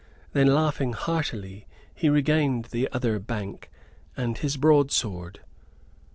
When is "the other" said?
2.71-3.19